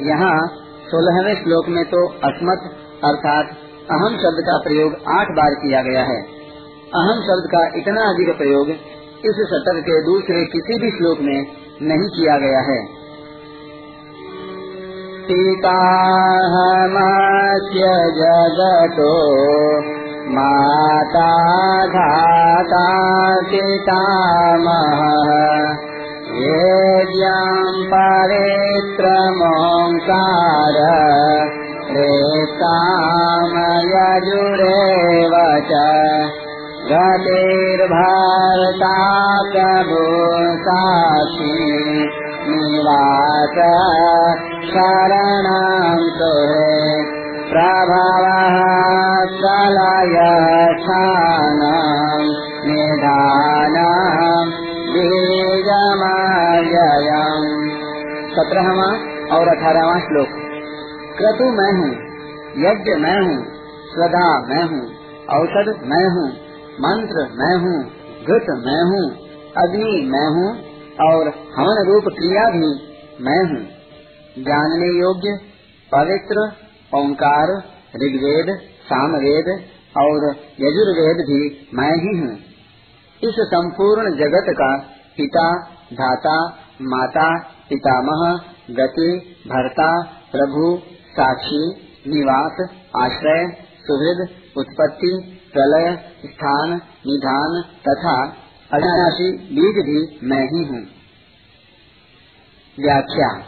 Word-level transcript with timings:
यहाँ 0.08 0.63
सोलहवें 0.94 1.34
श्लोक 1.34 1.68
में 1.68 1.84
तो 1.84 2.08
अस्मत, 2.08 2.60
अर्थात 3.04 3.46
अहम 3.90 4.16
शब्द 4.16 4.40
का 4.40 4.58
प्रयोग 4.58 4.92
आठ 4.92 5.26
बार 5.26 5.54
किया 5.54 5.82
गया 5.82 6.02
है। 6.02 6.18
अहम 6.94 7.20
शब्द 7.20 7.48
का 7.54 7.62
इतना 7.76 8.00
अधिक 8.00 8.38
प्रयोग 8.38 8.68
इस 9.24 9.40
शतक 9.46 9.80
के 9.80 10.04
दूसरे 10.04 10.44
किसी 10.44 10.78
भी 10.82 10.90
श्लोक 10.90 11.18
में 11.20 11.46
नहीं 11.82 12.08
किया 12.08 12.38
गया 12.38 12.60
है। 12.60 12.78
पिताहमस्य 15.28 15.82
जगतो 18.20 19.10
माता 20.30 21.30
धाता 21.86 22.86
पितामह 23.50 25.04
येद्याम् 26.42 27.82
परेत्रमोङ्कार 27.90 28.38
रेतामयजुरेव 31.96 32.34
च 35.70 35.72
गतिर्भर्ता 36.90 38.94
गतिर्भरताबोकाशी 39.54 41.56
निवास 42.48 43.56
शरणम् 44.72 46.10
तु 46.18 46.32
प्रभावालय 47.52 48.18
स्थान 50.82 51.62
निधानम् 52.68 54.52
सत्रहवा 58.34 58.86
और 59.36 59.48
अठारहवा 59.48 59.98
श्लोक। 60.00 60.28
क्रतु 61.18 61.44
मैं 61.44 61.72
हूँ, 61.72 61.88
यज्ञ 62.58 62.94
मैं 62.94 63.16
हूँ, 63.22 63.44
श्रद्धा 63.94 64.44
मैं 64.48 64.62
हूँ, 64.62 64.82
औषध 65.30 65.70
मैं 65.84 66.04
हूँ, 66.08 66.28
मंत्र 66.80 67.26
मैं 67.32 67.56
हूँ, 67.56 67.84
घृत 68.24 68.46
मैं 68.66 68.82
हूँ, 68.84 69.10
अग्नि 69.56 70.10
मैं 70.10 70.26
हूँ 70.28 70.48
और 71.08 71.28
हवन 71.28 71.84
रूप 71.86 72.04
क्रिया 72.04 72.50
भी 72.50 72.72
मैं 73.20 73.42
हूँ। 73.44 73.62
जानने 74.44 74.98
योग्य, 75.00 75.36
पवित्र, 75.92 76.48
ओंकार, 76.94 77.56
ऋग्वेद, 77.96 78.58
सामवेद 78.84 79.48
और 79.96 80.34
यजुर्वेद 80.60 81.16
भी 81.16 81.68
मैं 81.74 81.94
ही 81.94 82.18
हूँ। 82.18 82.53
इस 83.24 83.34
संपूर्ण 83.38 84.10
जगत 84.10 84.44
का 84.48 84.76
पिता, 85.16 85.58
धाता, 85.92 86.48
माता, 86.82 87.38
पितामह, 87.38 88.40
गति, 88.70 89.36
भरता, 89.48 90.02
प्रभु, 90.32 90.78
साक्षी, 90.88 91.70
निवास, 92.08 92.68
आश्रय, 92.96 93.66
सुहृद, 93.86 94.28
उत्पत्ति, 94.56 95.40
प्रलय, 95.52 96.12
स्थान, 96.26 96.70
निधान 97.06 97.62
तथा 97.88 98.36
अविनाशी 98.72 99.32
बीज 99.32 99.84
भी 99.84 100.26
मैं 100.26 100.44
ही 100.44 100.64
हूँ। 100.64 100.86
व्याख्या। 102.80 103.42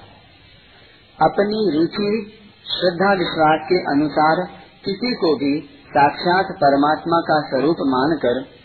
अपनी 1.22 1.78
रुचि, 1.78 2.32
श्रद्धा, 2.66 3.12
विश्वास 3.12 3.60
के 3.68 3.78
अनुसार 3.78 4.46
किसी 4.84 5.14
को 5.14 5.36
भी 5.36 5.60
साक्षात 5.88 6.44
परमात्मा 6.44 7.20
का 7.20 7.40
स्वरूप 7.40 7.76
मानकर 7.80 8.55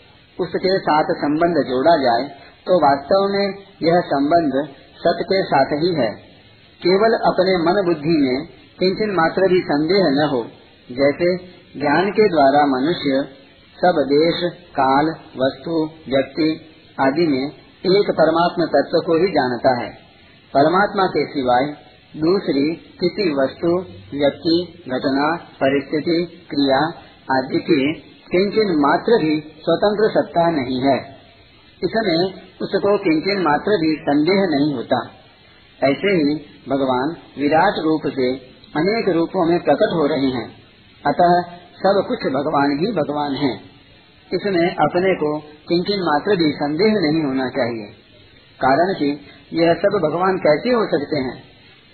उसके 0.41 0.77
साथ 0.79 1.13
संबंध 1.17 1.63
जोड़ा 1.67 1.95
जाए 1.97 2.29
तो 2.67 2.77
वास्तव 2.79 3.27
में 3.29 3.45
यह 3.83 3.99
संबंध 4.07 4.57
सत्य 4.99 5.23
के 5.23 5.43
साथ 5.43 5.71
ही 5.83 5.93
है। 5.95 6.09
केवल 6.81 7.15
अपने 7.25 7.55
मन 7.57 7.79
बुद्धि 7.85 8.17
में 8.21 8.45
किंचन 8.79 9.13
मात्र 9.15 9.47
भी 9.49 9.61
संदेह 9.61 10.09
न 10.11 10.27
हो, 10.29 10.41
जैसे 10.89 11.35
ज्ञान 11.79 12.11
के 12.11 12.27
द्वारा 12.29 12.65
मनुष्य 12.67 13.23
सब 13.77 13.99
देश, 14.07 14.39
काल, 14.71 15.07
वस्तु, 15.37 15.77
व्यक्ति 16.09 16.49
आदि 16.99 17.27
में 17.27 17.43
एक 17.91 18.11
परमात्मा 18.11 18.65
तत्व 18.65 18.97
को 19.05 19.17
ही 19.17 19.31
जानता 19.31 19.71
है। 19.81 19.89
परमात्मा 20.53 21.05
के 21.07 21.23
सिवाय 21.25 21.65
दूसरी 22.17 22.63
किसी 22.99 23.25
वस्तु, 23.35 23.71
व्यक्ति, 24.17 24.55
घटना, 24.87 25.27
परिस्थिति, 25.59 26.17
क्रिया 26.49 26.79
आदि 27.37 27.59
की 27.59 27.81
किंचन 28.31 28.75
मात्र 28.79 29.11
भी 29.25 29.39
स्वतंत्र 29.39 30.09
सत्ता 30.09 30.49
नहीं 30.49 30.81
है। 30.81 30.97
इसमें 31.83 32.33
उसको 32.61 32.97
किंचन 32.97 33.41
मात्र 33.41 33.71
भी 33.71 33.95
संदेह 33.95 34.47
नहीं 34.49 34.75
होता। 34.75 35.07
ऐसे 35.83 36.07
ही 36.07 36.35
भगवान 36.69 37.15
विराट 37.39 37.73
रूप 37.83 38.01
से 38.07 38.35
अनेक 38.75 39.09
रूपों 39.09 39.45
में 39.45 39.63
प्रकट 39.63 39.93
हो 39.93 40.07
रहे 40.07 40.27
हैं। 40.27 40.49
अतः 41.07 41.41
सब 41.77 42.05
कुछ 42.07 42.19
भगवान 42.19 42.79
ही 42.79 42.91
भगवान 42.91 43.31
है। 43.31 43.55
इसमें 44.33 44.75
अपने 44.75 45.15
को 45.15 45.39
किंचन 45.39 45.99
मात्र 45.99 46.35
भी 46.35 46.51
संदेह 46.51 46.93
नहीं 46.93 47.23
होना 47.23 47.49
चाहिए। 47.49 47.85
कारण 48.61 48.93
कि 48.93 49.21
यह 49.53 49.73
सब 49.73 49.99
भगवान 50.03 50.37
कैसे 50.37 50.69
हो 50.69 50.85
सकते 50.85 51.17
हैं? 51.17 51.43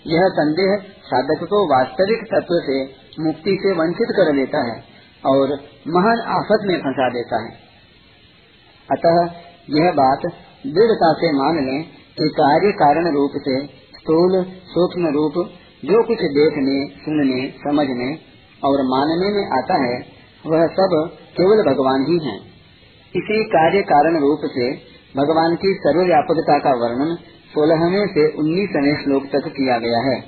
यह 0.06 0.28
संदेह 0.28 0.76
साधक 1.04 1.44
को 1.44 1.78
वास्तविक 1.78 2.22
तत्व 2.22 2.60
से, 2.66 2.84
मुक्ति 3.20 3.58
से 3.62 3.72
वंचित 3.72 4.08
कर 4.10 4.34
लेता 4.34 4.58
है। 4.58 4.97
और 5.26 5.52
महान 5.88 6.20
आफत 6.28 6.64
में 6.64 6.78
फंसा 6.78 7.08
देता 7.08 7.42
है 7.42 7.68
अतः 8.88 9.16
यह 9.70 9.92
बात 9.92 10.26
दृढ़ता 10.66 11.12
से 11.12 11.32
मान 11.32 11.66
लें 11.66 11.82
कि 12.18 12.28
कार्य 12.28 12.72
कारण 12.72 13.12
रूप 13.12 13.30
से, 13.36 13.66
स्थूल 13.98 14.44
सूक्ष्म 14.68 15.06
रूप, 15.06 15.32
जो 15.84 16.02
कुछ 16.02 16.18
देखने, 16.18 16.76
सुनने, 17.04 17.48
समझने 17.58 18.08
और 18.64 18.82
मानने 18.82 19.30
में 19.30 19.58
आता 19.58 19.74
है, 19.84 19.98
वह 20.46 20.66
सब 20.66 20.94
केवल 21.36 21.62
भगवान 21.62 22.06
ही 22.08 22.18
हैं। 22.26 22.38
इसी 23.14 23.44
कार्य 23.44 23.82
कारण 23.82 24.20
रूप 24.20 24.40
से 24.44 24.70
भगवान 25.16 25.54
की 25.54 25.74
सर्वव्यापकता 25.74 26.58
का 26.58 26.70
वर्णन 26.70 27.14
सोलहवें 27.54 28.06
से 28.06 28.26
उन्नीसवें 28.38 29.04
श्लोक 29.04 29.24
तक 29.24 29.48
किया 29.48 29.78
गया 29.78 29.98
है 29.98 30.20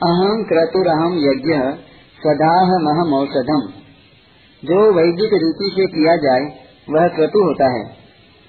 अहम 0.00 0.42
क्रतुरहम 0.42 1.14
यज्ञ 1.18 1.54
सदाह 2.18 2.64
महम 2.64 3.14
औषधम 3.14 3.82
जो 4.64 4.92
वैदिक 4.92 5.30
रीति 5.32 5.70
से 5.74 5.86
किया 5.86 6.16
जाए, 6.16 6.66
वह 6.90 7.08
क्रतु 7.08 7.38
होता 7.38 7.72
है। 7.72 7.84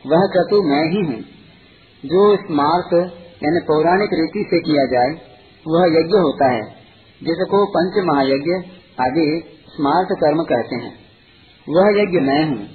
वह 0.08 0.28
क्रतु 0.28 0.62
मैं 0.62 0.90
ही 0.90 1.08
हूँ। 1.08 1.22
जो 2.06 2.36
स्मार्त, 2.36 2.94
यानी 3.44 3.60
पौराणिक 3.60 4.10
रीति 4.14 4.46
से 4.50 4.60
किया 4.60 4.86
जाए, 4.86 5.14
वह 5.68 5.86
यज्ञ 5.86 6.18
होता 6.18 6.52
है, 6.52 6.62
जिसको 7.24 7.66
पंच 7.66 8.06
महायज्ञ 8.06 8.70
आदि 9.02 9.44
स्मार्त 9.76 10.08
कर्म 10.12 10.44
कहते 10.44 10.76
हैं। 10.76 10.96
वह 11.70 12.02
यज्ञ 12.02 12.20
मैं 12.20 12.50
हूँ। 12.50 12.66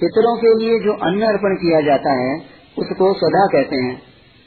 पितरों 0.00 0.36
के 0.36 0.58
लिए 0.58 0.78
जो 0.78 0.92
अन्न 0.92 1.22
अर्पण 1.22 1.54
किया 1.54 1.80
जाता 1.80 2.12
है, 2.12 2.38
उसको 2.78 3.14
सदा 3.14 3.46
कहते 3.46 3.76
हैं। 3.76 4.02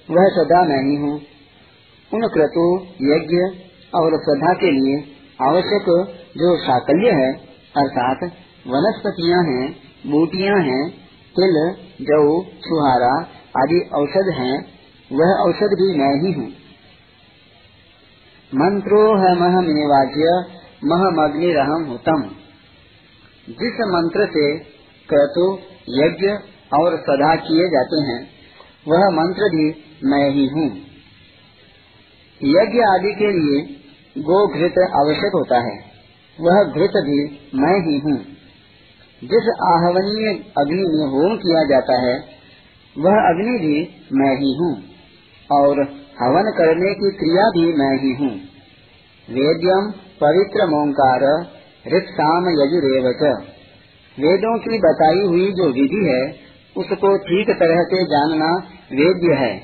वह 0.10 0.30
सदा 0.30 0.64
मैं 0.64 0.90
ही 0.90 0.96
हूँ। 0.96 1.22
उन 2.14 2.28
क्रतु, 2.28 2.80
यज्ञ 3.02 3.64
और 3.96 4.18
श्रद्धा 4.18 4.54
के 4.54 4.72
लिए 4.72 5.11
आवश्यक 5.42 5.86
जो 6.38 6.58
साकल्य 6.58 7.12
है, 7.12 7.34
अर्थात 7.78 8.24
वनस्पतियाँ 8.68 9.44
हैं, 9.44 9.76
बूटियाँ 10.12 10.60
हैं, 10.62 10.90
तिल, 11.36 11.76
जौ 12.02 12.44
छुहारा 12.44 13.28
आदि 13.58 13.90
औषध 13.94 14.34
हैं, 14.34 14.66
वह 15.12 15.34
औषध 15.34 15.68
भी 15.68 15.98
मैं 15.98 16.22
ही 16.22 16.32
हूँ। 16.32 16.50
मंत्रो 18.56 19.18
है 19.18 19.36
महमेवाज्य 19.36 20.46
महमग्निरहम 20.84 21.84
हुतम। 21.84 22.22
जिस 23.50 23.74
मंत्र 23.74 24.26
से 24.26 24.60
क्रतु, 25.10 25.60
यज्ञ 25.90 26.28
और 26.74 26.98
सदा 26.98 27.36
किए 27.36 27.68
जाते 27.68 28.02
हैं, 28.02 28.30
वह 28.88 29.10
मंत्र 29.10 29.42
भी 29.42 29.86
मैं 30.04 30.30
ही 30.30 30.48
हूँ। 30.48 30.78
यज्ञ 32.44 32.80
आदि 32.80 33.16
के 33.16 33.32
लिए 33.32 33.81
गो 34.18 34.48
घृत 34.48 34.74
आवश्यक 34.96 35.32
होता 35.34 35.60
है। 35.60 35.92
वह 36.40 36.64
घृत 36.64 36.92
भी 36.96 37.50
मैं 37.56 37.80
ही 37.80 38.00
हूँ। 38.00 38.18
जिस 39.22 39.50
आहवनीय 39.64 40.44
अग्नि 40.58 40.84
में 40.84 41.06
होम 41.08 41.38
किया 41.38 41.64
जाता 41.64 42.02
है, 42.02 42.24
वह 42.98 43.12
अग्नि 43.12 43.58
भी 43.60 44.06
मैं 44.14 44.38
ही 44.38 44.56
हूँ 44.56 44.84
और 45.52 45.82
हवन 46.22 46.52
करने 46.58 46.94
की 46.94 47.12
क्रिया 47.12 47.44
भी 47.44 47.74
मैं 47.74 48.02
ही 48.02 48.14
हूँ। 48.14 48.40
वेद्यम 49.30 49.92
पवित्र 50.22 50.66
मोंकार 50.66 51.46
ऋक्साम 51.96 52.50
यजुरेवच। 52.50 53.48
वेदों 54.20 54.60
की 54.60 54.78
बताई 54.78 55.28
हुई 55.28 55.52
जो 55.52 55.68
विधि 55.68 56.06
है, 56.10 56.36
उसको 56.78 57.18
ठीक 57.18 57.50
तरह 57.50 57.84
से 57.84 58.04
जानना 58.04 58.56
वेद्य 58.92 59.34
है। 59.34 59.58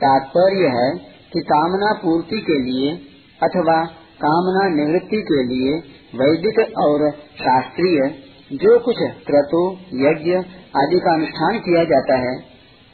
तात्पर्य 0.00 0.66
है 0.66 0.98
कि 1.32 1.40
कामना 1.40 1.92
पूर्ति 1.92 2.40
के 2.40 2.58
लिए 2.58 3.17
अथवा 3.42 3.84
कामना 4.24 4.84
निवृत्ति 4.84 5.22
के 5.22 5.42
लिए 5.42 5.78
वैदिक 6.14 6.78
और 6.78 7.10
शास्त्रीय 7.16 8.28
जो 8.52 8.78
कुछ 8.78 8.96
क्रतु, 8.98 9.76
यज्ञ 9.94 10.36
आदि 10.76 11.00
का 11.00 11.14
अनुष्ठान 11.14 11.58
किया 11.58 11.84
जाता 11.84 12.16
है, 12.18 12.36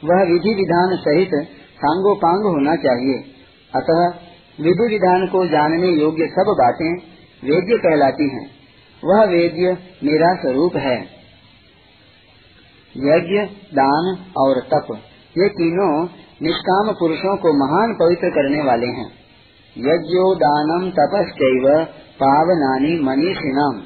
वह 0.05 0.33
विधि 0.33 0.55
विधान 0.55 0.97
सहित 0.97 1.31
सांगोपांग 1.55 2.45
होना 2.45 2.77
चाहिए। 2.77 3.25
अतः 3.77 4.19
विधि 4.65 4.89
विधान 4.95 5.27
को 5.27 5.47
जानने 5.47 5.89
योग्य 5.89 6.27
सब 6.27 6.57
बातें 6.59 6.95
वेद्य 7.45 7.79
कहलाती 7.79 8.29
हैं। 8.29 8.51
वह 9.05 9.25
वेद्य 9.25 9.79
मेरा 10.05 10.35
स्वरूप 10.35 10.77
है। 10.77 11.01
यज्ञ, 12.97 13.55
दान 13.75 14.17
और 14.39 14.61
तप, 14.61 14.95
ये 15.39 15.49
तीनों 15.49 16.09
निष्काम 16.43 16.95
पुरुषों 16.95 17.37
को 17.37 17.53
महान 17.53 17.95
पवित्र 17.95 18.31
करने 18.31 18.63
वाले 18.63 18.87
हैं। 18.87 19.24
यज्ञो 19.79 20.35
दानम 20.35 20.91
तपस्व 20.91 21.85
पावनानी 21.95 23.03
मनीषिणाम। 23.03 23.83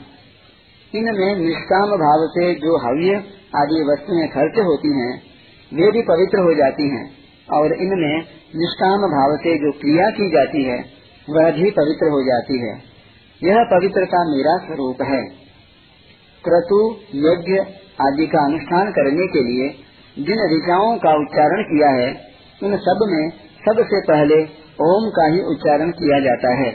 इनमें 0.94 1.36
निष्काम 1.36 1.90
भाव 1.90 2.26
से 2.26 2.54
जो 2.54 2.78
हव्य 2.78 3.14
आदि 3.56 3.82
वस्तुएँ 3.82 4.28
खर्च 4.28 4.58
होती 4.58 5.00
हैं, 5.00 5.22
वे 5.74 5.90
भी 5.90 6.02
पवित्र 6.02 6.38
हो 6.38 6.54
जाती 6.54 6.90
हैं, 6.90 7.10
और 7.52 7.72
इनमें 7.72 8.18
निष्काम 8.56 9.00
भाव 9.00 9.36
से 9.36 9.58
जो 9.58 9.72
क्रिया 9.72 10.10
की 10.10 10.30
जाती 10.30 10.64
है, 10.64 10.84
वह 11.30 11.50
भी 11.50 11.70
पवित्र 11.70 12.10
हो 12.10 12.22
जाती 12.22 12.60
है। 12.60 12.82
यह 13.44 13.64
पवित्रता 13.64 14.36
मेरा 14.36 14.66
स्वरूप 14.66 15.02
है। 15.02 15.24
क्रतु 16.44 16.96
यज्ञ 17.14 17.58
आदि 18.06 18.26
का 18.26 18.44
अनुष्ठान 18.44 18.90
करने 18.90 19.26
के 19.26 19.42
लिए 19.44 19.68
जिन 20.24 20.56
ऋचाओं 20.56 20.96
का 20.96 21.10
उच्चारण 21.10 21.62
किया 21.62 21.90
है, 21.90 22.20
उन 22.62 22.76
सब 22.76 22.98
में 23.02 23.30
सबसे 23.68 24.00
पहले 24.00 24.67
ओम 24.82 25.10
का 25.10 25.26
ही 25.26 25.40
उच्चारण 25.40 25.90
किया 25.90 26.20
जाता 26.20 26.54
है। 26.54 26.68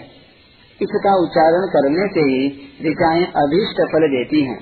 इसका 0.81 1.23
उच्चारण 1.23 1.67
करने 1.67 2.07
से 2.07 2.19
ही 2.19 2.47
ऋचाएँ 2.91 3.25
अभीष्ट 3.25 3.81
फल 3.93 4.07
देती 4.07 4.41
हैं। 4.41 4.59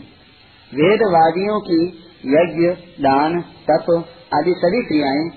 वेदवादियों 0.74 1.60
की 1.60 1.86
यज्ञ, 2.26 2.70
दान, 3.04 3.42
तप 3.42 4.06
आदि 4.34 4.54
सभी 4.58 4.82
क्रियाएँ 4.82 5.32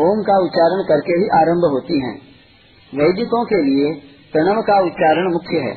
ओम 0.00 0.22
का 0.22 0.38
उच्चारण 0.38 0.82
करके 0.82 1.12
ही 1.12 1.28
आरंभ 1.28 1.70
होती 1.72 2.00
हैं। 2.00 2.18
वैदिकों 2.94 3.44
के 3.44 3.62
लिए 3.62 3.94
प्रणव 4.32 4.62
का 4.62 4.80
उच्चारण 4.80 5.32
मुख्य 5.32 5.56
है। 5.56 5.76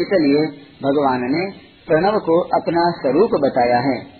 इसलिए 0.00 0.46
भगवान 0.82 1.20
ने 1.22 1.50
प्रणव 1.86 2.18
को 2.18 2.40
अपना 2.40 2.90
स्वरूप 2.90 3.30
बताया 3.40 3.78
है। 3.78 4.13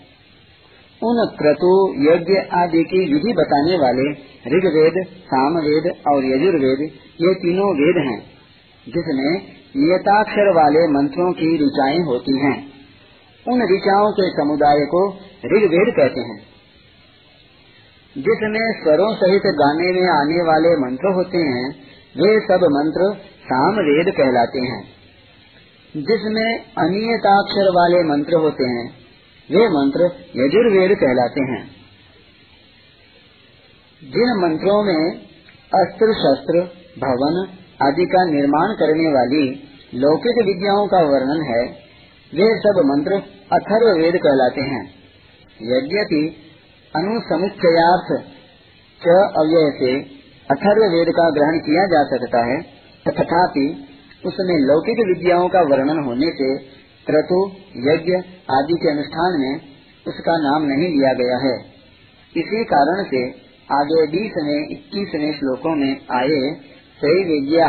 उन 1.05 1.35
क्रतु 1.39 1.71
यज्ञ 1.97 2.33
आदि 2.53 2.83
की 2.83 3.13
विधि 3.13 3.33
बताने 3.33 3.77
वाले 3.77 4.11
ऋग्वेद, 4.57 5.07
सामवेद 5.07 5.93
और 6.07 6.25
यजुर्वेद, 6.25 6.79
ये 7.21 7.33
तीनों 7.33 7.69
वेद 7.73 8.07
हैं, 8.07 8.19
जिसमें 8.85 9.31
नियताक्षर 9.77 10.53
वाले 10.55 10.87
मंत्रों 10.87 11.33
की 11.33 11.65
ऋचाएँ 11.65 11.99
होती 11.99 12.39
हैं। 12.39 12.67
उन 13.47 13.61
ऋचाओं 13.75 14.11
के 14.11 14.29
समुदाय 14.29 14.85
को 14.85 15.09
ऋग्वेद 15.45 15.95
कहते 15.95 16.21
हैं, 16.21 16.39
जिसमें 18.17 18.83
स्वरों 18.83 19.15
सहित 19.15 19.41
गाने 19.45 19.91
में 19.91 20.09
आने 20.09 20.43
वाले 20.43 20.77
मंत्र 20.77 21.13
होते 21.13 21.37
हैं, 21.37 21.71
वे 22.17 22.39
सब 22.39 22.59
मंत्र 22.63 23.19
सामवेद 23.23 24.13
कहलाते 24.17 24.59
हैं। 24.59 24.83
जिसमें 25.95 26.59
अनियताक्षर 26.77 27.69
वाले 27.69 28.03
मंत्र 28.03 28.33
होते 28.33 28.63
हैं 28.63 29.04
वे 29.51 29.67
मंत्र 29.69 30.05
यजुर्वेद 30.35 30.97
कहलाते 30.97 31.41
हैं। 31.41 31.63
जिन 34.03 34.31
मंत्रों 34.41 34.83
में 34.83 35.15
अस्त्र, 35.73 36.13
शस्त्र, 36.13 36.59
भवन 36.99 37.47
आदि 37.81 38.05
का 38.05 38.25
निर्माण 38.25 38.73
करने 38.73 39.07
वाली 39.07 39.69
लौकिक 39.93 40.45
विद्याओं 40.45 40.87
का 40.87 40.97
वर्णन 40.97 41.41
है, 41.43 41.63
वे 42.33 42.59
सब 42.59 42.81
मंत्र 42.85 43.11
अथर्व 43.53 44.01
वेद 44.01 44.17
कहलाते 44.17 44.61
हैं। 44.61 44.83
यद्यपि 45.61 46.35
अनुसमुच्चयार्थ 46.95 48.23
च 49.01 49.07
अव्यय 49.37 49.71
से 49.79 49.99
अथर्व 50.51 50.83
वेद 50.83 51.09
का 51.09 51.29
ग्रहण 51.29 51.57
किया 51.57 51.85
जा 51.85 52.03
सकता 52.03 52.45
है, 52.45 52.61
तथापि 53.07 53.87
उसमें 54.25 54.55
लौकिक 54.59 54.97
विद्याओं 55.07 55.49
का 55.49 55.61
वर्णन 55.61 56.03
होने 56.03 56.27
से 56.27 56.75
क्रतु 57.07 57.51
यज्ञ 57.77 58.13
आदि 58.51 58.73
के 58.73 58.91
अनुष्ठान 58.91 59.39
में 59.39 59.55
उसका 60.07 60.37
नाम 60.37 60.63
नहीं 60.63 60.89
लिया 60.89 61.13
गया 61.13 61.37
है। 61.37 61.59
इसी 62.37 62.63
कारण 62.63 63.03
से 63.03 63.29
आगे 63.71 64.07
बीसवें 64.07 64.71
इक्कीसवें 64.71 65.33
श्लोकों 65.33 65.75
में 65.75 65.91
आए 65.91 66.51
कई 67.01 67.23
विद्या 67.23 67.67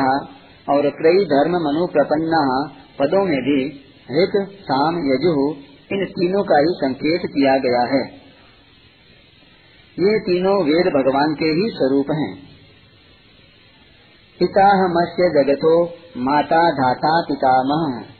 और 0.69 0.91
कई 0.91 1.25
धर्म 1.25 1.53
मनु 1.53 1.87
प्रपन्ना 1.87 2.73
पदों 2.99 3.25
में 3.25 3.39
भी 3.39 3.87
ऋत, 4.23 4.49
साम, 4.51 4.99
यजु, 4.99 5.55
इन 5.93 6.05
तीनों 6.05 6.45
का 6.45 6.59
ही 6.59 6.65
संकेत 6.69 7.21
किया 7.27 7.59
गया 7.59 7.81
है। 7.81 8.27
ये 9.99 10.21
तीनों 10.21 10.65
वेद 10.65 10.87
भगवान 10.87 11.35
के 11.35 11.45
ही 11.45 11.71
स्वरूप 11.71 12.07
हैं। 12.11 12.39
पिता 14.39 14.89
मत्स्य 14.89 15.45
जगतो 15.45 15.85
माता 16.17 16.71
धाता 16.71 17.23
पितामह। 17.23 18.16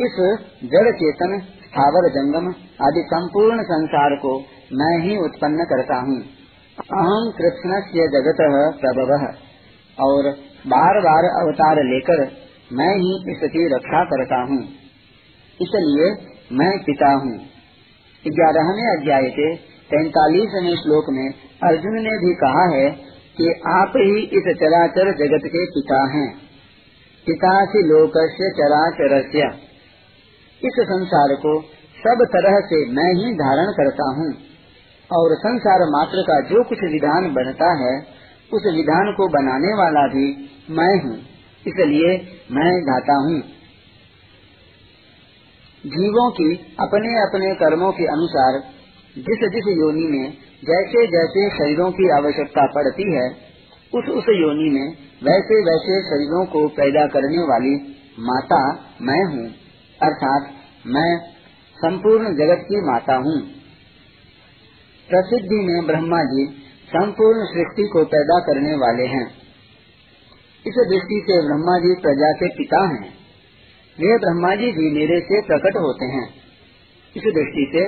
इस 0.00 0.16
जड़ 0.64 0.90
चेतन 0.92 1.38
स्थावर 1.40 2.08
जंगम 2.08 2.48
आदि 2.86 3.02
संपूर्ण 3.06 3.62
संसार 3.62 4.14
को 4.16 4.32
मैं 4.72 5.02
ही 5.02 5.16
उत्पन्न 5.16 5.64
करता 5.64 5.96
हूँ। 5.96 6.16
अहम 6.78 7.30
कृष्ण 7.38 7.80
से 7.80 8.08
जगत 8.08 8.42
प्रभव। 8.80 9.12
और 9.98 10.30
बार 10.66 11.00
बार 11.00 11.24
अवतार 11.24 11.76
लेकर 11.84 12.22
मैं 12.72 12.94
ही 12.96 13.32
इसकी 13.32 13.74
रक्षा 13.74 14.04
करता 14.04 14.40
हूँ। 14.42 14.58
इसलिए 15.60 16.10
मैं 16.52 16.78
पिता 16.78 17.12
हूँ। 17.12 17.38
ग्यारहवें 18.24 19.00
अध्याय 19.00 19.30
के 19.30 19.54
तैतालीसवें 19.90 20.76
श्लोक 20.76 21.04
में 21.10 21.28
अर्जुन 21.62 21.94
ने 21.94 22.18
भी 22.18 22.34
कहा 22.34 22.66
है 22.74 22.90
कि 23.38 23.48
आप 23.68 23.92
ही 23.96 24.20
इस 24.20 24.56
चराचर 24.56 25.12
जगत 25.12 25.46
के 25.46 25.66
पिता 25.66 26.02
हैं। 26.16 26.28
पिता 27.26 27.64
से 27.64 27.82
लोक 27.82 28.12
से 28.16 28.50
चराचर 28.50 29.20
इस 30.64 30.72
संसार 30.80 31.34
को 31.34 31.62
सब 31.98 32.26
तरह 32.32 32.60
से 32.60 32.90
मैं 32.90 33.14
ही 33.14 33.34
धारण 33.34 33.72
करता 33.72 34.14
हूँ। 34.14 34.34
और 35.12 35.36
संसार 35.36 35.78
मात्र 35.80 36.22
का 36.22 36.40
जो 36.40 36.64
कुछ 36.64 36.78
विधान 36.78 37.34
बनता 37.34 37.84
है, 37.84 38.06
उस 38.52 38.62
विधान 38.76 39.12
को 39.12 39.28
बनाने 39.28 39.74
वाला 39.74 40.06
भी 40.06 40.50
मैं 40.70 41.02
हूँ। 41.04 41.18
इसलिए 41.66 42.16
मैं 42.52 42.82
गाता 42.82 43.14
हूँ। 43.14 43.40
जीवों 45.86 46.30
की 46.30 46.76
अपने 46.80 47.22
अपने 47.22 47.54
कर्मों 47.54 47.92
के 47.92 48.04
अनुसार 48.04 48.62
जिस 49.16 49.50
जिस 49.50 49.78
योनि 49.78 50.06
में 50.06 50.30
जैसे 50.64 51.06
जैसे 51.06 51.50
शरीरों 51.50 51.90
की 51.90 52.10
आवश्यकता 52.10 52.66
पड़ती 52.66 53.14
है, 53.14 53.30
उस 53.94 54.08
उस 54.08 54.24
योनि 54.28 54.70
में 54.70 54.88
वैसे 55.24 55.62
वैसे 55.62 56.02
शरीरों 56.02 56.46
को 56.46 56.68
पैदा 56.68 57.06
करने 57.06 57.38
वाली 57.38 57.96
माता 58.18 58.78
मैं 59.02 59.24
हूँ। 59.24 59.65
अर्थात 60.02 60.54
मैं 60.86 61.18
संपूर्ण 61.76 62.24
जगत 62.24 62.62
की 62.62 62.80
माता 62.86 63.14
हूँ। 63.14 63.40
प्रसिद्धि 65.08 65.64
में 65.66 65.86
ब्रह्मा 65.86 66.22
जी 66.22 66.46
संपूर्ण 66.88 67.44
सृष्टि 67.44 67.88
को 67.88 68.04
पैदा 68.04 68.38
करने 68.40 68.74
वाले 68.74 69.06
हैं। 69.06 69.26
इस 70.66 70.74
दृष्टि 70.88 71.24
से 71.26 71.46
ब्रह्मा 71.46 71.78
जी 71.78 71.94
प्रजा 71.94 72.32
के 72.32 72.48
पिता 72.48 72.84
हैं। 72.84 73.08
वे 73.98 74.18
ब्रह्मा 74.18 74.54
जी 74.54 74.72
भी 74.72 74.90
मेरे 74.90 75.20
से 75.20 75.42
प्रकट 75.42 75.76
होते 75.76 76.04
हैं। 76.04 76.28
इस 77.16 77.22
दृष्टि 77.22 77.70
से 77.74 77.86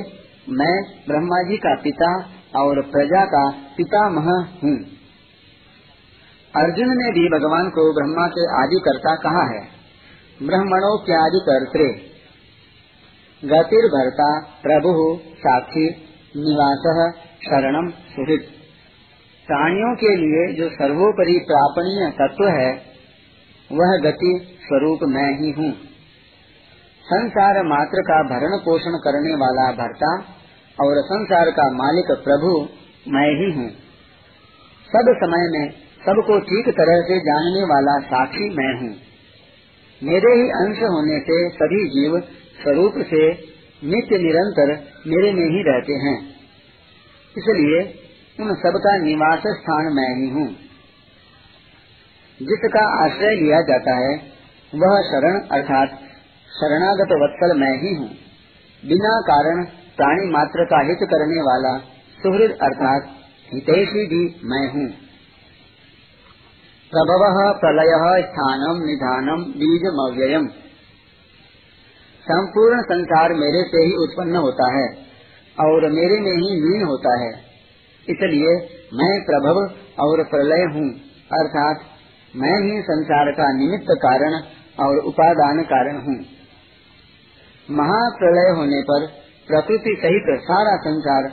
मैं 0.53 0.83
ब्रह्मा 1.09 1.43
जी 1.43 1.57
का 1.57 1.75
पिता 1.75 2.15
और 2.57 2.83
प्रजा 2.83 3.25
का 3.25 3.51
पितामह 3.77 4.31
हूँ। 4.65 4.77
अर्जुन 6.57 6.89
ने 6.89 7.13
भी 7.13 7.29
भगवान 7.29 7.69
को 7.69 7.95
ब्रह्मा 7.95 8.27
के 8.27 8.63
आदि 8.63 8.81
करता 8.85 9.15
कहा 9.17 9.55
है। 9.55 9.78
ब्रह्मणों 10.43 10.99
के 10.99 11.13
आदि 11.13 11.41
कर्ते 11.43 12.09
गतिर्भरता, 13.45 14.41
प्रभु, 14.63 15.21
साक्षी, 15.39 15.89
निवास 16.37 17.13
शरणम 17.45 17.91
सुहित। 17.91 18.41
प्राणियों 19.47 19.95
के 19.97 20.17
लिए 20.17 20.55
जो 20.55 20.69
सर्वोपरि 20.69 21.47
प्रापणीय 21.49 22.11
तत्व 22.11 22.49
है, 22.49 22.71
वह 23.73 23.97
गति 23.97 24.59
स्वरूप 24.63 24.99
मैं 25.03 25.41
ही 25.41 25.51
हूँ। 25.51 25.73
संसार 27.05 27.63
मात्र 27.67 28.03
का 28.03 28.23
भरण 28.23 28.59
पोषण 28.59 28.99
करने 28.99 29.35
वाला 29.35 29.73
भरता 29.73 30.17
और 30.79 31.03
संसार 31.03 31.51
का 31.51 31.71
मालिक 31.71 32.11
प्रभु 32.25 32.69
मैं 33.09 33.29
ही 33.31 33.53
हूँ। 33.53 33.71
सब 34.89 35.13
समय 35.17 35.49
में 35.51 35.71
सबको 36.07 36.41
ठीक 36.41 36.69
तरह 36.69 37.03
से 37.03 37.19
जानने 37.21 37.63
वाला 37.63 37.99
साक्षी 38.01 38.51
मैं 38.57 38.81
हूँ। 38.81 39.08
मेरे 40.03 40.35
ही 40.35 40.49
अंश 40.49 40.79
होने 40.79 41.21
से 41.21 41.51
सभी 41.51 41.89
जीव 41.89 42.21
स्वरूप 42.63 42.95
से 42.97 43.33
नित्य 43.85 44.19
निरंतर 44.19 44.71
मेरे 45.07 45.33
में 45.33 45.47
ही 45.51 45.63
रहते 45.63 45.93
हैं। 45.93 46.17
इसलिए 47.37 47.81
उन 48.41 48.55
सबका 48.55 48.99
निवास 48.99 49.39
स्थान 49.39 49.93
मैं 49.93 50.09
ही 50.17 50.31
हूँ। 50.31 50.49
जिसका 52.41 53.05
आश्रय 53.05 53.37
लिया 53.37 53.61
जाता 53.61 53.97
है, 53.97 54.15
वह 54.75 55.01
शरण 55.01 55.41
अर्थात 55.41 55.99
शरणागत 56.51 57.13
वत्सल 57.13 57.59
मैं 57.59 57.73
ही 57.79 57.95
हूँ। 57.95 58.09
बिना 58.85 59.21
कारण 59.21 59.65
प्राणी 59.97 60.31
मात्र 60.31 60.65
का 60.65 60.81
हित 60.81 60.99
करने 61.03 61.41
वाला 61.41 61.79
सुहृद 62.23 62.51
अर्थात 62.51 63.11
हितैषी 63.55 64.07
भी 64.07 64.41
मैं 64.45 64.73
हूँ। 64.73 65.08
प्रभव 66.93 67.23
प्रलय 67.61 67.91
स्थानम 68.23 68.79
निधानम 68.83 69.41
बीजम 69.55 69.99
अव्ययम 70.03 70.45
संपूर्ण 72.27 72.85
संसार 72.85 73.33
मेरे 73.35 73.65
से 73.67 73.83
ही 73.83 73.97
उत्पन्न 74.05 74.41
होता 74.45 74.69
है 74.75 74.87
और 75.57 75.87
मेरे 75.91 76.17
में 76.21 76.31
ही 76.33 76.55
लीन 76.61 76.85
होता 76.85 77.13
है। 77.21 77.29
इसलिए 78.07 78.55
मैं 78.95 79.11
प्रभव 79.25 79.61
और 79.99 80.23
प्रलय 80.31 80.65
हूँ, 80.75 80.87
अर्थात 81.33 81.83
मैं 82.35 82.55
ही 82.61 82.81
संसार 82.83 83.31
का 83.33 83.49
निमित्त 83.55 83.93
कारण 84.03 84.39
और 84.79 85.01
उपादान 85.07 85.63
कारण 85.67 86.01
हूँ। 86.07 86.17
महाप्रलय 87.69 88.51
होने 88.57 88.81
पर 88.85 89.07
प्रकृति 89.49 89.97
सहित 89.99 90.33
सारा 90.43 90.77
संसार 90.83 91.31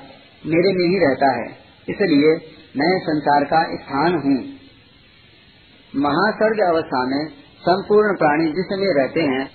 मेरे 0.47 0.73
में 0.73 0.83
ही 0.85 0.99
रहता 0.99 1.31
है, 1.33 1.47
इसलिए 1.87 2.35
मैं 2.75 2.91
संसार 3.03 3.43
का 3.45 3.63
स्थान 3.75 4.19
हूँ। 4.25 4.37
महासर्ग 5.95 6.73
अवस्था 6.73 7.05
में 7.05 7.27
संपूर्ण 7.61 8.17
प्राणी 8.17 8.45
जिसमें 8.45 8.93
रहते 8.93 9.21
हैं, 9.21 9.49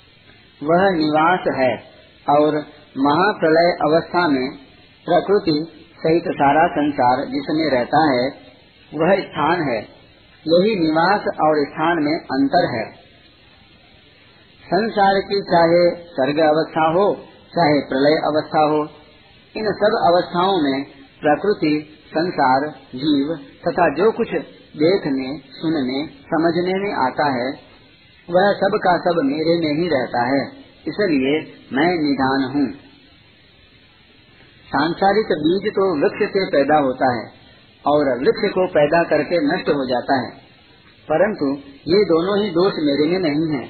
वह 0.62 0.90
निवास 0.90 1.40
है 1.56 1.76
और 2.36 2.56
महाप्रलय 2.98 3.72
अवस्था 3.72 4.28
में 4.28 4.50
प्रकृति 5.04 5.68
सहित 5.96 6.22
सारा 6.22 6.66
संसार 6.66 7.24
जिसमें 7.24 7.70
रहता 7.70 8.12
है, 8.12 8.28
वह 8.94 9.20
स्थान 9.20 9.62
है। 9.62 9.78
यही 10.48 10.80
निवास 10.80 11.20
और 11.20 11.64
स्थान 11.66 12.02
में 12.02 12.18
अंतर 12.18 12.76
है। 12.76 12.90
संसार 14.62 15.14
की 15.14 15.40
चाहे 15.40 16.04
सर्ग 16.04 16.38
अवस्था 16.38 16.90
हो, 16.90 17.14
चाहे 17.56 17.80
प्रलय 17.80 18.14
अवस्था 18.14 18.62
हो, 18.62 18.88
इन 19.56 19.64
सब 19.64 20.12
अवस्थाओं 20.12 20.62
में 20.62 20.84
प्रकृति 21.20 21.99
संसार, 22.10 22.68
जीव 22.94 23.34
तथा 23.68 23.88
जो 23.94 24.12
कुछ 24.12 24.28
देखने, 24.76 25.38
सुनने, 25.38 26.06
समझने 26.06 26.74
में 26.74 26.92
आता 26.94 27.26
है, 27.32 27.50
वह 28.28 28.52
सब 28.52 28.78
का 28.84 28.96
सब 28.98 29.20
मेरे 29.24 29.54
में 29.60 29.82
ही 29.82 29.88
रहता 29.88 30.22
है। 30.26 30.46
इसलिए 30.88 31.40
मैं 31.72 31.88
निधान 31.98 32.44
हूँ। 32.54 32.72
सांसारिक 34.68 35.26
बीज 35.26 35.72
तो 35.72 36.00
वृक्ष 36.00 36.32
से 36.32 36.46
पैदा 36.46 36.78
होता 36.78 37.12
है 37.14 37.32
और 37.86 38.18
वृक्ष 38.18 38.54
को 38.54 38.66
पैदा 38.66 39.02
करके 39.02 39.38
नष्ट 39.46 39.68
हो 39.68 39.88
जाता 39.88 40.20
है। 40.20 40.30
परंतु 41.08 41.56
ये 41.88 42.04
दोनों 42.04 42.44
ही 42.44 42.50
दोष 42.50 42.72
मेरे 42.78 43.06
में 43.10 43.18
नहीं 43.18 43.58
है। 43.58 43.68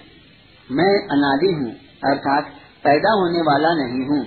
मैं 0.70 0.92
अनादि 1.08 1.52
हूँ, 1.52 1.72
अर्थात 2.04 2.44
पैदा 2.84 3.12
होने 3.12 3.40
वाला 3.40 3.74
नहीं 3.74 4.06
हूँ 4.08 4.26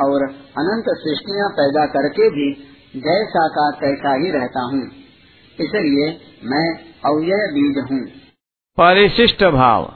और 0.00 0.22
अनंत 0.32 0.84
सृष्टियाँ 0.88 1.48
पैदा 1.48 1.86
करके 1.86 2.28
भी 2.28 2.71
जैसा 2.96 3.48
का 3.48 3.70
तैसा 3.70 4.14
ही 4.14 4.30
रहता 4.30 4.60
हूँ। 4.60 4.82
इसलिए 5.60 6.20
मैं 6.44 6.74
अव्यय 7.04 7.48
बीज 7.52 7.78
हूँ। 7.92 8.06
परिशिष्ट 8.76 9.44
भाव। 9.44 9.94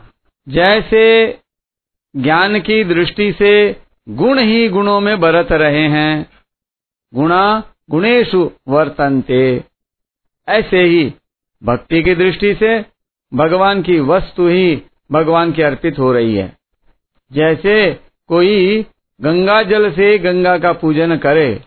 जैसे 0.48 1.32
ज्ञान 2.16 2.60
की 2.60 2.84
दृष्टि 2.84 3.32
से 3.32 3.76
गुण 4.08 4.38
ही 4.38 4.68
गुणों 4.68 5.00
में 5.00 5.20
बरत 5.20 5.52
रहे 5.52 5.88
हैं, 5.88 6.30
गुणा 7.14 7.62
गुणेशु 7.90 8.50
वर्तनते। 8.68 9.64
ऐसे 10.48 10.82
ही 10.82 11.14
भक्ति 11.64 12.02
की 12.02 12.14
दृष्टि 12.14 12.54
से 12.54 12.84
भगवान 13.34 13.82
की 13.82 14.00
वस्तु 14.00 14.48
ही 14.48 14.82
भगवान 15.12 15.52
की 15.52 15.62
अर्पित 15.62 15.98
हो 15.98 16.12
रही 16.12 16.34
है। 16.34 16.56
जैसे 17.32 18.00
कोई 18.28 18.86
गंगा 19.20 19.62
जल 19.62 19.90
से 19.90 20.18
गंगा 20.18 20.58
का 20.58 20.72
पूजन 20.72 21.16
करे 21.16 21.60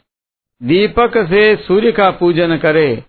दीपक 0.61 1.17
से 1.29 1.55
सूर्य 1.57 1.91
का 1.91 2.09
पूजन 2.11 2.57
करे, 2.57 3.03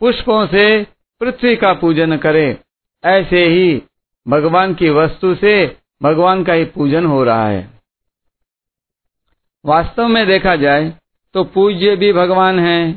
पुष्पों 0.00 0.46
से 0.46 0.84
पृथ्वी 1.20 1.54
का 1.56 1.72
पूजन 1.74 2.16
करे। 2.16 2.46
ऐसे 3.04 3.44
ही 3.46 3.82
भगवान 4.26 4.74
की 4.74 4.88
वस्तु 4.90 5.34
से 5.34 5.54
भगवान 6.02 6.42
का 6.44 6.52
ही 6.52 6.64
पूजन 6.64 7.06
हो 7.06 7.22
रहा 7.24 7.48
है। 7.48 7.68
वास्तव 9.64 10.08
में 10.08 10.26
देखा 10.26 10.54
जाए 10.56 10.92
तो 11.34 11.44
पूज्य 11.44 11.96
भी 11.96 12.12
भगवान 12.12 12.58
है, 12.58 12.92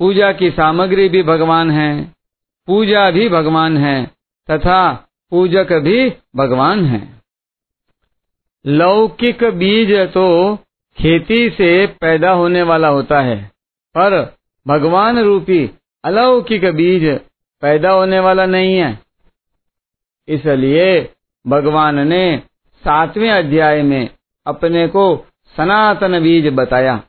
पूजा 0.00 0.32
की 0.32 0.50
सामग्री 0.50 1.08
भी 1.08 1.22
भगवान 1.22 1.70
है, 1.70 2.04
पूजा 2.68 3.10
भी 3.10 3.28
भगवान 3.28 3.76
है, 3.78 4.04
तथा 4.48 4.92
पूजक 5.32 5.72
भी 5.72 6.12
भगवान 6.36 6.84
है। 6.86 7.02
लौकिक 8.64 9.44
बीज 9.54 9.92
तो 10.14 10.26
खेती 11.00 11.50
से 11.50 11.86
पैदा 11.86 12.30
होने 12.30 12.62
वाला 12.62 12.88
होता 12.88 13.20
है। 13.20 13.50
पर 13.94 14.36
भगवान 14.68 15.18
रूपी 15.18 15.70
अलौकिक 16.04 16.64
बीज 16.64 17.20
पैदा 17.62 17.90
होने 17.90 18.18
वाला 18.20 18.46
नहीं 18.46 18.76
है। 18.76 18.98
इसलिए 20.28 21.14
भगवान 21.46 22.08
ने 22.08 22.42
सातवें 22.84 23.30
अध्याय 23.30 23.82
में 23.82 24.08
अपने 24.46 24.88
को 24.88 25.26
सनातन 25.56 26.22
बीज 26.22 26.52
बताया। 26.54 27.02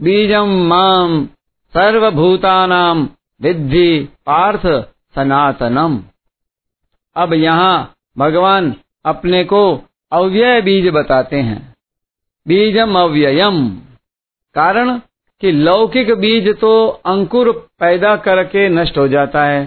बीजम 0.00 0.48
माम 0.48 1.26
सर्वभूतानाम 1.74 3.08
विद्धि 3.42 4.08
पार्थ 4.26 4.66
सनातनम। 5.14 6.04
अब 7.16 7.32
यहाँ 7.32 7.94
भगवान 8.18 8.74
अपने 9.04 9.44
को 9.44 9.82
अव्यय 10.12 10.60
बीज 10.60 10.88
बताते 10.92 11.36
हैं। 11.36 11.71
बीजम 12.46 12.98
अव्ययम 12.98 13.68
कारण 14.56 14.98
कि 15.42 15.50
लौकिक 15.52 16.12
बीज 16.14 16.48
तो 16.60 16.72
अंकुर 17.06 17.50
पैदा 17.80 18.14
करके 18.16 18.68
नष्ट 18.68 18.98
हो 18.98 19.06
जाता 19.08 19.44
है, 19.44 19.64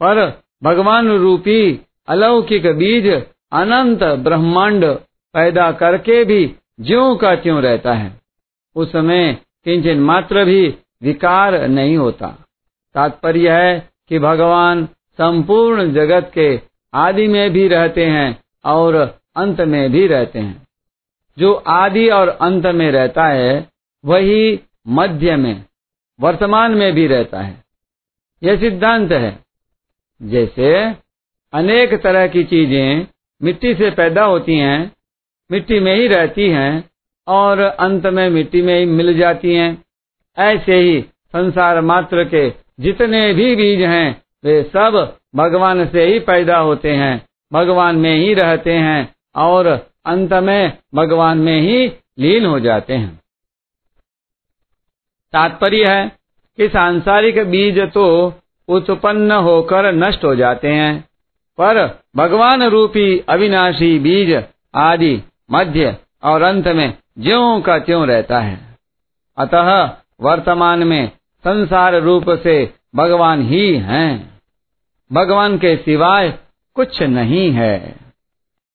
पर 0.00 0.20
भगवान 0.62 1.08
रूपी 1.18 1.80
अलौकिक 2.08 2.66
बीज 2.76 3.06
अनंत 3.52 4.02
ब्रह्मांड 4.20 4.84
पैदा 5.34 5.70
करके 5.72 6.24
भी 6.24 6.44
ज्यो 6.80 7.14
का 7.14 7.34
त्यों 7.36 7.60
रहता 7.62 7.92
है। 7.94 8.20
उसमें 8.76 9.36
किंचन 9.64 10.00
मात्र 10.00 10.44
भी 10.44 10.66
विकार 11.02 11.60
नहीं 11.68 11.96
होता। 11.96 12.28
तात्पर्य 12.94 13.50
है 13.52 13.88
कि 14.08 14.18
भगवान 14.18 14.84
संपूर्ण 15.18 15.92
जगत 15.92 16.30
के 16.34 16.48
आदि 16.94 17.26
में 17.28 17.50
भी 17.52 17.66
रहते 17.68 18.04
हैं 18.06 18.28
और 18.64 18.96
अंत 19.36 19.60
में 19.62 19.90
भी 19.92 20.06
रहते 20.06 20.38
हैं। 20.38 20.63
जो 21.38 21.54
आदि 21.54 22.08
और 22.08 22.28
अंत 22.28 22.66
में 22.66 22.90
रहता 22.90 23.24
है, 23.24 23.68
वही 24.04 24.60
मध्य 24.88 25.36
में, 25.36 25.64
वर्तमान 26.20 26.72
में 26.72 26.92
भी 26.92 27.06
रहता 27.06 27.40
है। 27.40 27.64
यह 28.42 28.56
सिद्धांत 28.56 29.12
है। 29.12 29.38
जैसे 30.22 30.84
अनेक 31.52 31.94
तरह 31.94 32.26
की 32.26 32.44
चीज़ें 32.44 33.06
मिट्टी 33.42 33.74
से 33.74 33.90
पैदा 33.90 34.24
होती 34.24 34.58
हैं, 34.58 34.92
मिट्टी 35.52 35.80
में 35.80 35.94
ही 35.96 36.08
रहती 36.08 36.48
हैं 36.48 36.90
और 37.28 37.58
अंत 37.58 38.06
में 38.06 38.30
मिट्टी 38.30 38.62
में 38.62 38.78
ही 38.78 38.86
मिल 38.86 39.18
जाती 39.18 39.54
हैं। 39.54 39.84
ऐसे 40.38 40.74
ही 40.74 41.02
संसार 41.02 41.80
मात्र 41.80 42.24
के 42.24 42.52
जितने 42.80 43.34
भी 43.34 43.56
बीज 43.56 43.80
हैं, 43.80 44.22
वे 44.44 44.62
सब 44.62 45.16
भगवान 45.36 45.86
से 45.86 46.04
ही 46.04 46.18
पैदा 46.18 46.58
होते 46.58 46.90
हैं, 46.90 47.26
भगवान 47.52 47.96
में 47.96 48.16
ही 48.16 48.34
रहते 48.34 48.72
हैं 48.72 49.14
और 49.34 49.86
अंत 50.06 50.32
में 50.32 50.78
भगवान 50.94 51.38
में 51.38 51.60
ही 51.60 51.86
लीन 52.18 52.46
हो 52.46 52.58
जाते 52.60 52.94
हैं। 52.94 53.20
तात्पर्य 55.32 55.84
है 55.86 56.08
कि 56.58 56.68
सांसारिक 56.68 57.38
बीज 57.46 57.78
तो 57.94 58.06
उत्पन्न 58.68 59.32
होकर 59.32 59.92
नष्ट 59.94 60.24
हो 60.24 60.34
जाते 60.34 60.68
हैं, 60.68 61.00
पर 61.58 62.02
भगवान 62.16 62.62
रूपी 62.62 63.18
अविनाशी 63.28 63.98
बीज 63.98 64.44
आदि 64.74 65.22
मध्य 65.50 65.96
और 66.22 66.42
अंत 66.42 66.68
में 66.68 66.92
ज्यों 67.18 67.60
का 67.60 67.78
त्यों 67.78 68.06
रहता 68.06 68.38
है। 68.40 68.60
अतः 69.38 69.84
वर्तमान 70.20 70.82
में 70.82 71.08
संसार 71.44 71.94
रूप 71.94 72.30
से 72.42 72.74
भगवान 72.94 73.42
ही 73.42 73.74
हैं। 73.76 74.40
भगवान 75.10 75.58
के 75.58 75.76
सिवाय 75.76 76.38
कुछ 76.76 77.02
नहीं 77.02 77.50
है। 77.52 78.03